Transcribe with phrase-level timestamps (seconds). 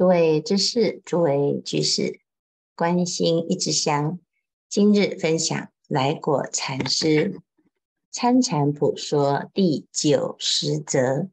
[0.00, 2.22] 诸位知识，诸位居士，
[2.74, 4.18] 观心一支香。
[4.66, 7.34] 今日分享来果禅师
[8.10, 11.28] 《参禅普说》第九十则：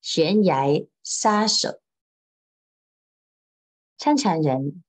[0.00, 1.78] 悬崖杀手。
[3.98, 4.82] 参禅人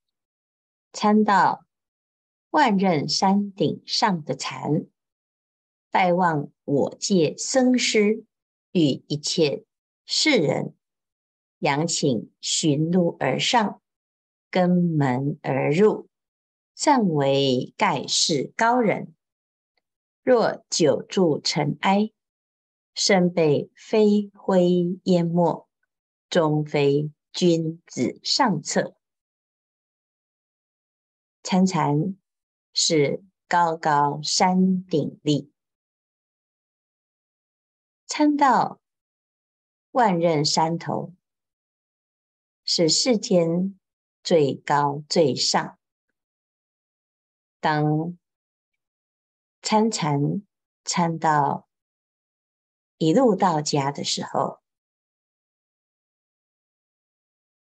[0.94, 1.66] 参到
[2.50, 4.86] 万仞山顶上的禅，
[5.92, 8.24] 拜望我界僧师
[8.72, 9.66] 与一切
[10.06, 10.74] 世人。
[11.60, 13.82] 仰请寻路而上，
[14.50, 16.10] 登门而入，
[16.74, 19.14] 暂为盖世高人。
[20.24, 22.12] 若久住尘埃，
[22.94, 25.68] 身被飞灰淹没，
[26.30, 28.96] 终非君子上策。
[31.42, 32.16] 参禅
[32.74, 35.52] 是高高山顶立，
[38.06, 38.80] 参到
[39.92, 41.14] 万仞山头。
[42.72, 43.80] 是世间
[44.22, 45.80] 最高最上。
[47.60, 48.16] 当
[49.64, 50.44] 参禅
[50.84, 51.68] 参到
[53.00, 54.62] 一路到家的时候，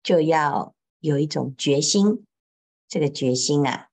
[0.02, 2.26] 就要有一种决心。
[2.88, 3.90] 这个决心啊，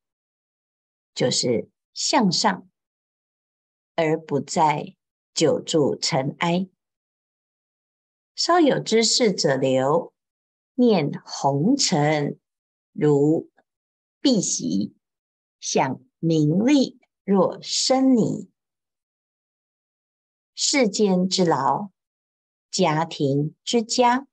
[1.17, 2.71] 就是向上，
[3.97, 4.95] 而不再
[5.35, 6.69] 久住尘埃。
[8.37, 10.13] 稍有知识者流。
[10.75, 12.39] 念红尘
[12.93, 13.51] 如
[14.23, 14.93] 敝屣，
[15.61, 18.49] 想名利若砷泥。
[20.55, 21.91] 世间之劳，
[22.71, 24.27] 家庭之家，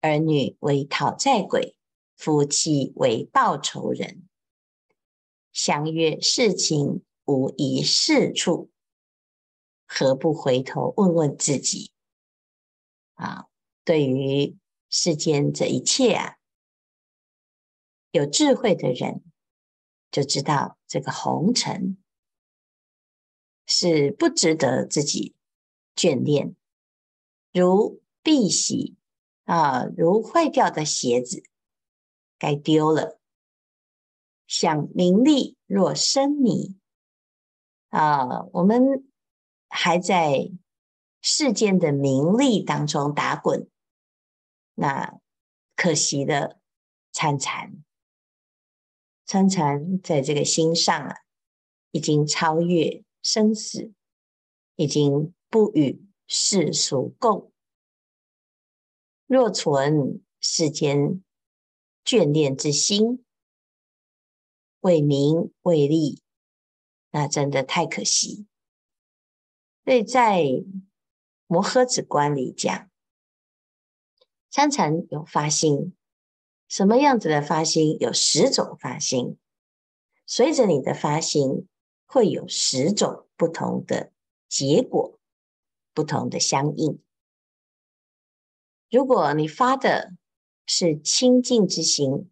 [0.00, 1.76] 儿女为讨债鬼，
[2.16, 4.28] 夫妻为报仇人。
[5.52, 8.70] 相约事情，无一是处，
[9.86, 11.92] 何不回头问问自己？
[13.14, 13.46] 啊，
[13.84, 14.58] 对于。
[14.88, 16.36] 世间这一切啊，
[18.10, 19.22] 有智慧的人
[20.10, 21.98] 就知道这个红尘
[23.66, 25.34] 是不值得自己
[25.94, 26.54] 眷恋，
[27.52, 28.96] 如碧玺
[29.44, 31.42] 啊，如坏掉的鞋子，
[32.38, 33.18] 该丢了。
[34.46, 36.78] 想名利若砷泥
[37.88, 39.10] 啊，我们
[39.68, 40.52] 还在
[41.20, 43.68] 世间的名利当中打滚。
[44.78, 45.18] 那
[45.74, 46.60] 可惜的
[47.10, 47.82] 参禅，
[49.24, 51.16] 参禅在这个心上啊，
[51.92, 53.94] 已经超越生死，
[54.74, 57.50] 已经不与世俗共。
[59.26, 61.24] 若存世间
[62.04, 63.24] 眷恋之心，
[64.80, 66.22] 为名为利，
[67.12, 68.46] 那真的太可惜。
[69.86, 70.44] 所以在
[71.46, 72.90] 摩诃止观里讲。
[74.56, 75.94] 参禅有发心，
[76.66, 77.98] 什么样子的发心？
[78.00, 79.36] 有十种发心，
[80.24, 81.68] 随着你的发心，
[82.06, 84.12] 会有十种不同的
[84.48, 85.18] 结果，
[85.92, 87.02] 不同的相应。
[88.90, 90.14] 如果你发的
[90.64, 92.30] 是清净之心，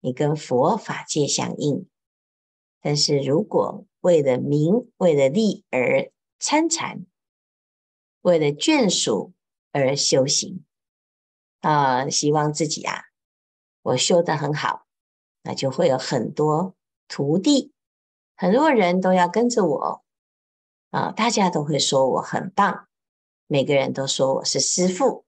[0.00, 1.84] 你跟佛法界相应；
[2.80, 7.04] 但是如果为了名、为了利而参禅，
[8.22, 9.34] 为了眷属
[9.72, 10.64] 而修行。
[11.62, 13.04] 啊、希望自己啊，
[13.82, 14.84] 我修得很好，
[15.42, 16.74] 那就会有很多
[17.06, 17.72] 徒弟，
[18.36, 20.04] 很多人都要跟着我
[20.90, 22.88] 啊、大家都会说我很棒，
[23.46, 25.24] 每个人都说我是师父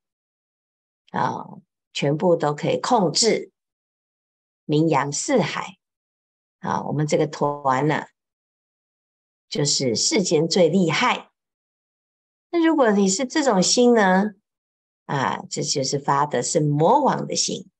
[1.12, 1.46] 啊、
[1.92, 3.52] 全部都可以控制，
[4.64, 5.78] 名扬四海
[6.58, 8.06] 啊、我们这个团呢，
[9.48, 11.30] 就是世间最厉害。
[12.50, 14.34] 那如果你是这种心呢？
[15.06, 17.70] 啊，这就是发的是魔王的心。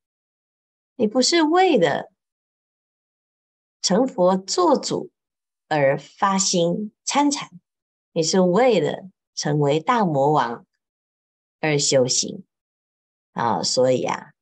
[0.96, 2.12] 你不是为了
[3.80, 5.10] 成佛做主
[5.68, 7.50] 而发心参禅，
[8.12, 10.66] 你是为了成为大魔王
[11.60, 12.44] 而修行
[13.32, 13.62] 啊！
[13.62, 14.34] 所以啊，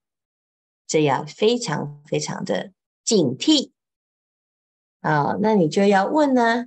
[0.87, 2.73] 这要非常非常的
[3.05, 3.71] 警惕
[5.01, 5.37] 啊！
[5.41, 6.67] 那你就要问呢，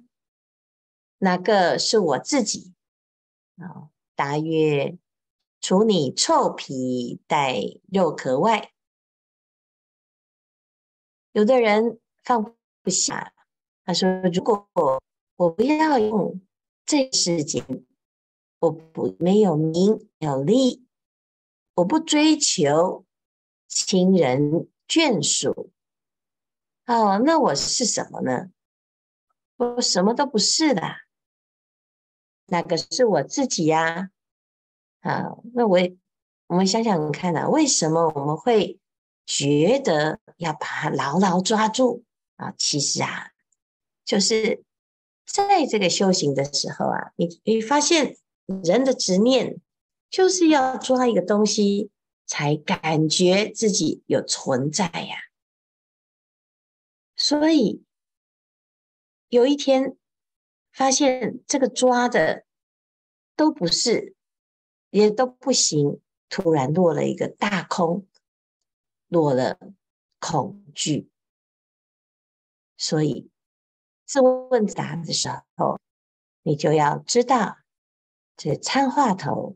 [1.18, 2.74] 哪个是我自己
[3.58, 3.90] 啊？
[4.16, 4.98] 大约。
[5.68, 7.60] 除你臭皮带
[7.92, 8.72] 肉壳外，
[11.32, 13.34] 有的人放不下。
[13.84, 14.70] 他说：“如果
[15.38, 16.40] 我不要用
[16.86, 17.66] 这世间，
[18.60, 20.86] 我不没有名有利，
[21.74, 23.04] 我不追求
[23.68, 25.72] 亲人眷属，
[26.86, 28.52] 哦，那我是什么呢？
[29.56, 30.84] 我什么都不是的，
[32.46, 34.12] 那个是我自己呀。”，
[35.06, 35.80] 啊那我
[36.48, 38.80] 我们想想看啊，为什么我们会
[39.26, 42.04] 觉得要把它牢牢抓住
[42.38, 42.54] 啊？
[42.58, 43.32] 其实啊，
[44.04, 44.64] 就是
[45.26, 48.18] 在这个修行的时候啊，你你发现
[48.64, 49.62] 人的执念
[50.10, 51.92] 就是要抓一个东西，
[52.26, 55.18] 才感觉自己有存在呀。
[57.16, 57.84] 所以
[59.30, 59.96] 有一天
[60.72, 62.46] 发现这个抓的
[63.36, 64.16] 都不是，
[64.96, 66.00] 也都不行。
[66.28, 68.08] 突然落了一个大空，
[69.08, 69.60] 落了
[70.20, 71.08] 恐惧，
[72.78, 73.30] 所以
[74.06, 75.80] 自问自答的时候，
[76.42, 77.60] 你就要知道，
[78.36, 79.56] 这参话头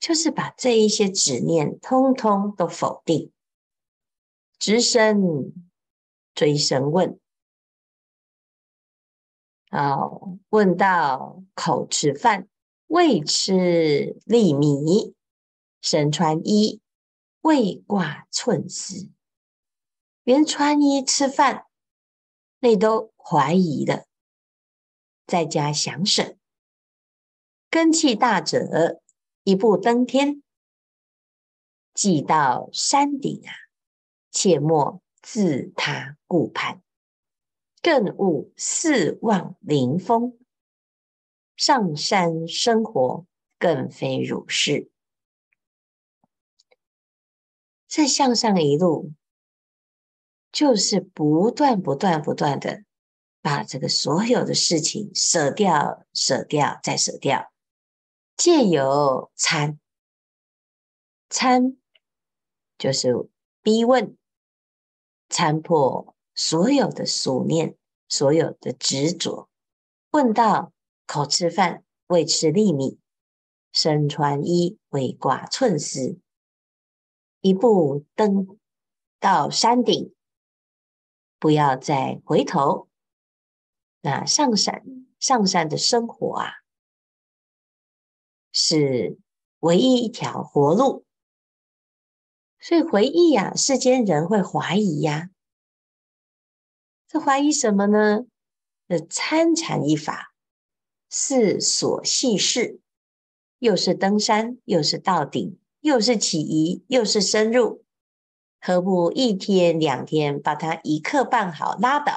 [0.00, 3.30] 就是把这一些执念通通都否定，
[4.58, 5.52] 直身
[6.34, 7.20] 追声问，
[9.70, 12.48] 哦，问到口吃饭，
[12.92, 15.14] 未吃粒米。
[15.80, 16.82] 身穿衣，
[17.40, 19.10] 未挂寸丝，
[20.24, 21.64] 连穿衣吃饭，
[22.60, 24.04] 那都怀疑了。
[25.26, 26.36] 在家想省，
[27.70, 29.00] 根气大者，
[29.42, 30.42] 一步登天。
[31.94, 33.52] 既到山顶啊，
[34.30, 36.82] 切莫自他顾盼，
[37.80, 40.38] 更勿四望临峰。
[41.62, 43.24] 上山生活，
[43.56, 44.90] 更非如是。
[47.86, 49.12] 这向上一路，
[50.50, 52.82] 就是不断、不断、不断的
[53.40, 57.52] 把这个所有的事情舍掉、舍掉、再舍掉。
[58.36, 59.78] 借由参，
[61.30, 61.76] 参
[62.76, 63.14] 就是
[63.62, 64.16] 逼问，
[65.28, 67.76] 参破所有的俗念、
[68.08, 69.48] 所有的执着。
[70.10, 70.72] 问到
[71.12, 72.96] 口吃饭，未吃粒米；
[73.70, 76.18] 身穿衣，未挂寸丝。
[77.42, 78.58] 一步登
[79.20, 80.14] 到山顶，
[81.38, 82.88] 不要再回头。
[84.00, 84.82] 那上山
[85.20, 86.50] 上山的生活啊，
[88.50, 89.18] 是
[89.58, 91.04] 唯一一条活路。
[92.58, 95.28] 所以回忆呀，世间人会怀疑呀，
[97.06, 98.24] 这怀疑什么呢？
[98.88, 100.31] 这参禅一法
[101.12, 102.80] 是所系事，
[103.58, 105.56] 又是登山，又是到顶。
[105.82, 107.84] 又是起疑，又是深入，
[108.60, 112.12] 何不一天两天把它一刻办好拉倒，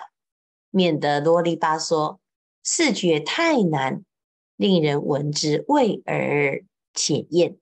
[0.70, 2.20] 免得啰里吧嗦，
[2.64, 4.06] 视觉太难，
[4.56, 6.64] 令人闻之畏而
[6.94, 7.58] 且厌。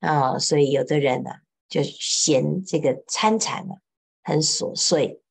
[0.00, 1.30] 啊、哦，所以有的人呢、
[1.66, 3.80] 就嫌这个参禅啊
[4.22, 5.22] 很琐碎，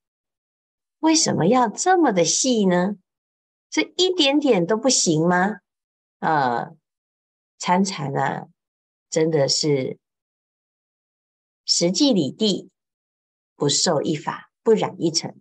[1.02, 2.96] 为什么要这么的细呢？
[3.74, 5.62] 这一点点都不行吗？
[6.20, 6.74] 啊，
[7.58, 8.48] 参禅啊。
[9.10, 10.00] 真的是
[11.66, 12.72] 实际理地，
[13.56, 15.40] 不受一法，不染一尘，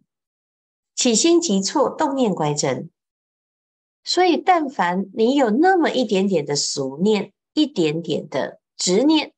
[0.95, 2.91] 起心即错，动念乖真。
[4.05, 9.35] 所以，但凡你有那么一点点的俗念，一点点的执念，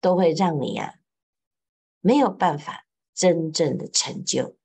[0.00, 0.94] 都会让你啊
[2.00, 4.56] 没有办法真正的成就。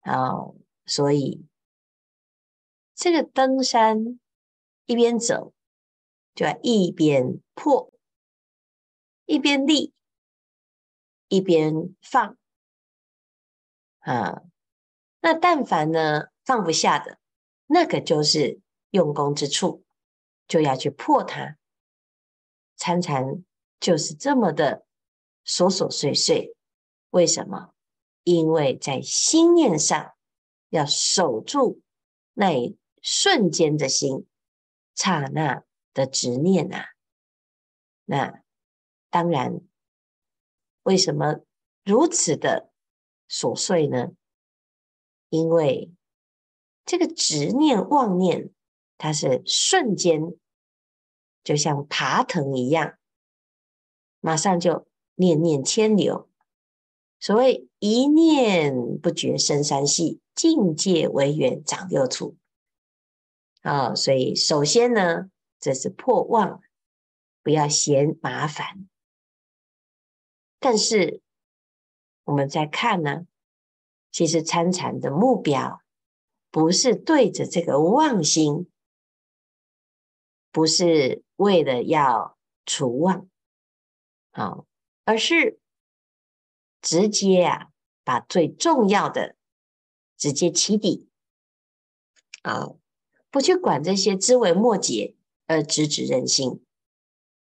[0.00, 0.54] 好，
[0.90, 1.46] 所以
[2.94, 4.18] 这个登山
[4.84, 5.54] 一边走。
[6.32, 7.92] 就要一边破，
[9.26, 9.92] 一边立，
[11.26, 12.38] 一边放
[13.98, 14.42] 啊。
[15.20, 17.18] 那但凡呢放不下的，
[17.66, 19.84] 那个就是用功之处，
[20.46, 21.58] 就要去破它。
[22.76, 23.44] 参禅
[23.80, 24.86] 就是这么的
[25.44, 26.56] 琐琐碎碎，
[27.10, 27.74] 为什么？
[28.22, 30.14] 因为在心念上
[30.70, 31.82] 要守住
[32.32, 34.26] 那一瞬间的心，
[34.94, 35.62] 刹那。
[35.92, 36.90] 的执念啊，
[38.04, 38.44] 那
[39.10, 39.60] 当然，
[40.84, 41.40] 为什么
[41.84, 42.70] 如此的
[43.28, 44.12] 琐碎呢？
[45.30, 45.92] 因为
[46.86, 48.50] 这个执念妄念，
[48.98, 50.32] 它是瞬间，
[51.42, 52.96] 就像爬藤一样，
[54.20, 54.86] 马上就
[55.16, 56.30] 念念迁流。
[57.18, 62.38] 所谓一念不觉深山系，境界为缘长六处。
[63.60, 65.30] 啊，所以首先呢。
[65.62, 66.62] 这是破妄，
[67.42, 68.88] 不要嫌麻烦。
[70.58, 71.20] 但是
[72.24, 73.26] 我们在看呢，
[74.10, 75.82] 其实参禅的目标
[76.50, 78.70] 不是对着这个妄心，
[80.50, 83.28] 不是为了要除妄，
[84.32, 84.66] 好，
[85.04, 85.60] 而是
[86.80, 87.68] 直接啊，
[88.02, 89.36] 把最重要的
[90.20, 91.08] 直接起底，
[92.42, 92.68] 啊，
[93.28, 95.16] 不去管这些枝微末节。
[95.46, 96.64] 而直指人心，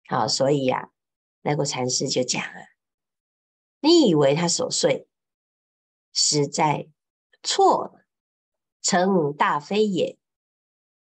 [0.07, 0.89] 好，所以呀、啊，
[1.43, 2.55] 来果禅师就讲啊：
[3.81, 5.09] 你以为他琐碎，
[6.13, 6.89] 实在
[7.43, 8.07] 错了，
[8.81, 10.17] 诚大非也。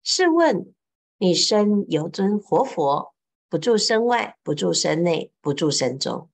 [0.03, 0.73] 试问
[1.17, 3.13] 你身有尊活佛，
[3.49, 6.29] 不住身外，不住身内，不住身中，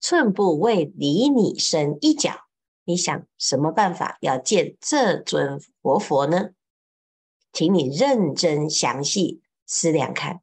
[0.00, 2.48] 寸步未离你身一角。
[2.84, 6.50] 你想什么办法要见这尊活佛呢？
[7.52, 10.40] 请你认真详细思量看。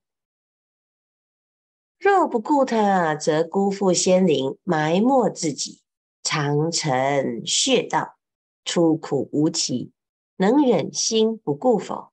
[1.97, 5.81] 若不顾他，则辜负仙灵，埋没自己，
[6.21, 8.17] 长成穴道，
[8.63, 9.91] 出苦无期，
[10.35, 12.11] 能忍心不顾否？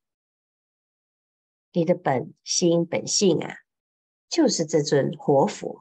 [1.73, 3.57] 你的本心本性啊，
[4.28, 5.81] 就是这尊活佛，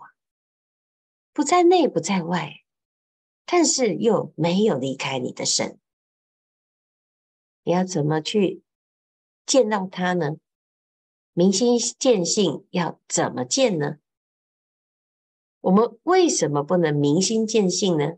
[1.31, 2.62] 不在内，不在外。
[3.45, 5.79] 但是又没有离开你的身，
[7.63, 8.63] 你要怎么去
[9.45, 10.38] 见到他呢？
[11.33, 13.97] 明心见性要怎么见呢？
[15.62, 18.13] 我们为什么不能明心见性呢？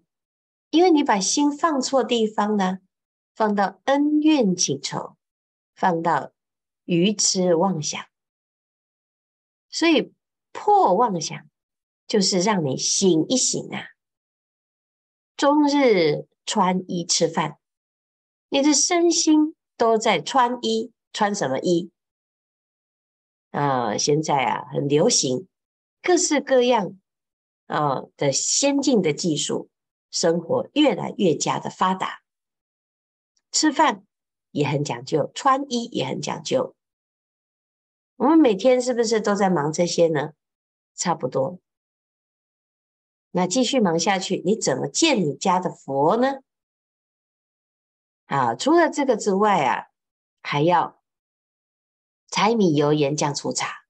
[0.70, 2.80] 因为你把心放错地方了，
[3.34, 5.16] 放到恩怨情仇，
[5.74, 6.34] 放到
[6.84, 8.06] 愚痴妄想，
[9.70, 10.14] 所以
[10.52, 11.50] 破妄想
[12.08, 13.95] 就是让你醒一醒啊。
[15.38, 17.58] 终日穿衣吃饭，
[18.50, 21.92] 你的身心都在穿衣，穿什么衣？
[23.52, 25.48] 啊、现在啊很流行
[26.02, 26.98] 各式各样
[27.68, 29.70] 啊的先进的技术，
[30.12, 32.22] 生活越来越加的发达，
[33.52, 34.06] 吃饭
[34.52, 36.76] 也很讲究，穿衣也很讲究。
[38.18, 40.32] 我们每天是不是都在忙这些呢？
[40.96, 41.60] 差不多。
[43.38, 46.40] 那继续忙下去，你怎么见你家的佛呢？
[48.28, 49.88] 啊，除了这个之外啊，
[50.42, 51.04] 还要
[52.30, 53.84] 柴米油盐酱醋茶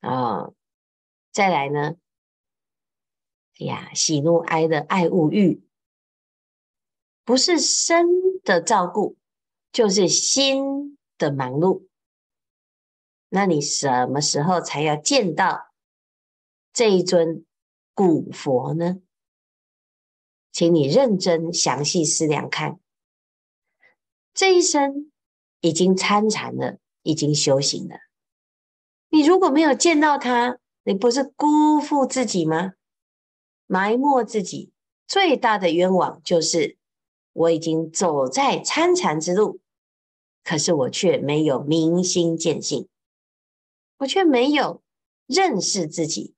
[0.00, 0.50] 啊，
[1.32, 1.96] 再来呢，
[3.58, 5.66] 哎呀，喜怒哀乐爱物欲，
[7.24, 8.06] 不是身
[8.42, 9.16] 的照顾，
[9.72, 11.86] 就是心的忙碌。
[13.30, 15.72] 那你什么时候才要见到
[16.70, 17.46] 这一尊
[17.94, 19.00] 古佛呢？
[20.52, 22.78] 请你认真详细思量看，
[24.32, 25.10] 这一生
[25.60, 27.96] 已经参禅了，已经修行了。
[29.08, 32.74] 你如果没有见到他，你不是辜负自己吗？
[33.66, 34.72] 埋没自己，
[35.06, 36.76] 最大的冤枉就是
[37.32, 39.60] 我已经走在参禅之路，
[40.42, 42.88] 可是我却没有明心见性，
[43.98, 44.82] 我却没有
[45.26, 46.33] 认识自己。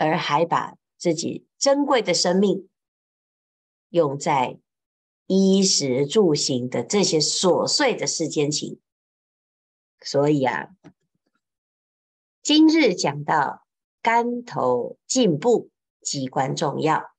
[0.00, 2.70] 而还把自己珍贵的生命
[3.90, 4.58] 用在
[5.26, 8.80] 衣食住行的这些琐碎的世间情，
[10.00, 10.70] 所以啊，
[12.42, 13.66] 今日讲到
[14.00, 15.68] 竿头进步
[16.00, 17.10] 机关重要，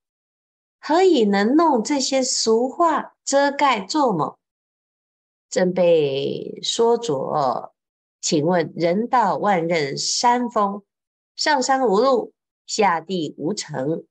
[0.79, 4.39] 何以能弄这些俗话遮盖作谋？
[5.51, 7.75] 正被说着，
[8.19, 10.81] 请问人道万仞山峰，
[11.35, 12.33] 上山无路。
[12.73, 14.07] 下地无成，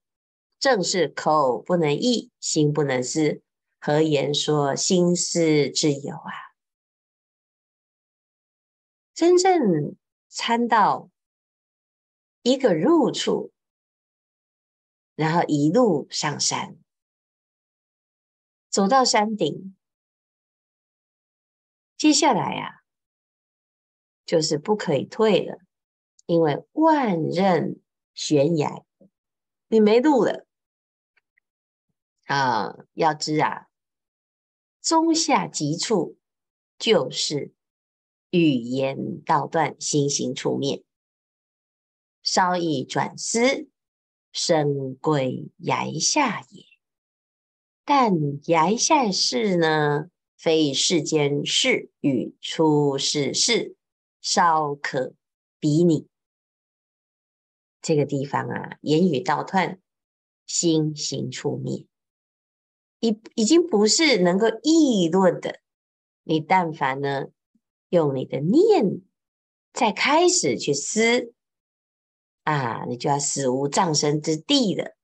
[0.58, 3.40] 正是口不能议，心不能思，
[3.80, 6.52] 何言说心思之有啊？
[9.14, 9.96] 真正
[10.28, 11.08] 参到
[12.42, 13.50] 一个入处，
[15.14, 16.76] 然后一路上山，
[18.68, 19.74] 走到山顶，
[21.96, 22.84] 接下来呀、啊，
[24.26, 25.60] 就是不可以退了，
[26.26, 27.78] 因为万仞。
[28.22, 28.84] 悬崖，
[29.68, 30.46] 你没路了
[32.26, 32.76] 啊！
[32.92, 33.68] 要知啊，
[34.82, 36.18] 中下极处
[36.78, 37.54] 就是
[38.28, 40.84] 语言道断，心行处灭。
[42.22, 43.70] 稍一转思，
[44.32, 46.66] 身归崖下也。
[47.86, 48.12] 但
[48.44, 53.76] 崖下事呢，非世间事，与出世事
[54.20, 55.14] 稍可
[55.58, 56.09] 比拟。
[57.82, 59.80] 这个地方啊，言语道断，
[60.46, 61.86] 心行处灭，
[63.00, 65.60] 已已经不是能够议论的。
[66.24, 67.28] 你但凡呢，
[67.88, 69.00] 用你的念
[69.72, 71.32] 再开始去思
[72.44, 74.96] 啊，你就要死无葬身之地了。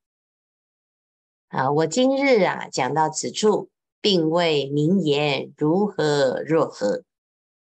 [1.49, 7.05] 啊，我今日啊讲到此处，并未明言如何若何，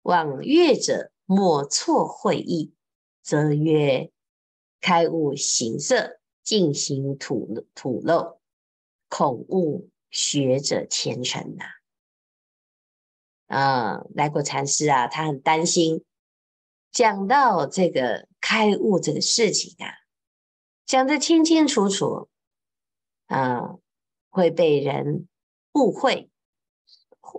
[0.01, 2.73] 望阅者莫错会意，
[3.21, 4.11] 则曰。
[4.79, 8.39] 开悟形色，尽形吐吐露，
[9.09, 11.65] 恐误学者前程呐！
[13.47, 16.03] 啊，来过禅师啊，他很担心，
[16.91, 19.93] 讲到这个开悟这个事情啊，
[20.85, 22.29] 讲得清清楚楚，
[23.27, 23.77] 啊，
[24.29, 25.27] 会被人
[25.73, 26.29] 误会、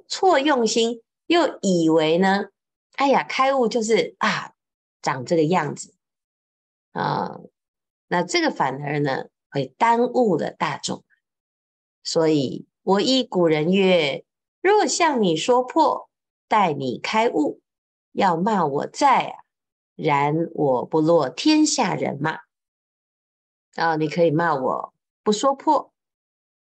[0.09, 2.47] 错用心，又以为呢，
[2.97, 4.55] 哎呀，开悟就是啊，
[5.03, 5.95] 长这个样子
[6.93, 7.39] 啊，
[8.07, 11.05] 那这个反而呢，会耽误了大众。
[12.03, 14.25] 所以我依古人曰：
[14.61, 16.09] 若向你说破，
[16.49, 17.61] 待你开悟，
[18.13, 19.45] 要骂我在啊。
[19.95, 22.43] 然我不落天下人骂
[23.75, 23.97] 啊！
[23.97, 25.93] 你可以骂我不说破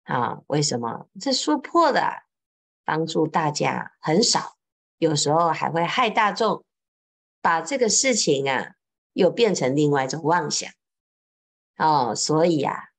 [0.02, 0.42] 啊？
[0.46, 1.08] 为什么？
[1.18, 2.24] 这说破的
[2.84, 4.58] 帮助大家很少，
[4.98, 6.66] 有时候还会害大众，
[7.40, 8.73] 把这个事情啊
[9.14, 10.70] 又变成另外一种妄想
[11.78, 12.14] 哦。
[12.14, 12.90] 所以啊，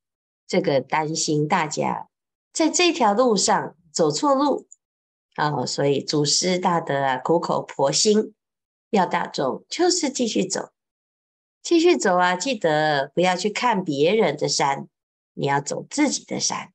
[0.47, 2.09] 这个担心大家
[2.51, 4.67] 在这条路上走错路
[5.37, 8.33] 哦，所以祖师大德啊苦口婆心。
[8.91, 10.69] 要大众就是继续走，
[11.61, 12.33] 继续走啊！
[12.37, 14.87] 记得不要去看别人的山，
[15.33, 16.71] 你要走自己的山。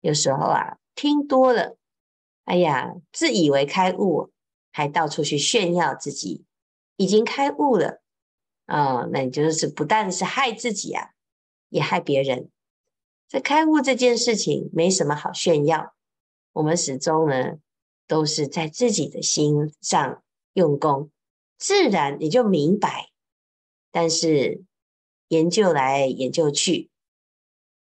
[0.00, 1.76] 有时候啊，听多了，
[2.44, 4.30] 哎呀，自以为开悟，
[4.72, 6.46] 还到处去炫耀自己
[6.96, 8.00] 已经开悟了
[8.68, 9.08] 啊，哦！
[9.12, 11.10] 那你就是不但是害自己啊，
[11.70, 12.50] 也害别人。
[13.26, 15.94] 这开悟这件事情没什么好炫耀，
[16.52, 17.58] 我们始终呢
[18.06, 20.22] 都是在自己的心上
[20.52, 21.10] 用功。
[21.58, 23.10] 自然你就明白，
[23.90, 24.64] 但是
[25.28, 26.88] 研究来研究去，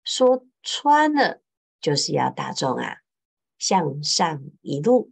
[0.04, 1.42] 说穿了
[1.80, 2.98] 就是要大众啊
[3.60, 5.12] 向上一路，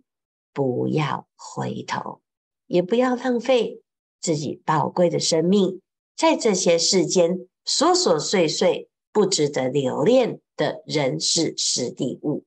[0.51, 2.21] 不要回头，
[2.65, 3.82] 也不要浪费
[4.23, 5.81] 自己宝贵的生命，
[6.15, 12.45] 在这些世间琐琐碎碎不值得留恋的人事时地物。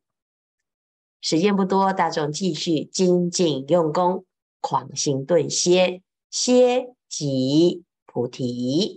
[1.21, 4.25] 时间不多，大众继续精进用功，
[4.61, 6.03] 狂心顿歇。
[6.31, 8.95] 歇即菩提。